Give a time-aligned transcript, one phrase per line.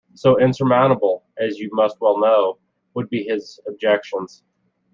[0.15, 2.57] So insurmountable, as you must well know,
[2.95, 4.43] would be his objections.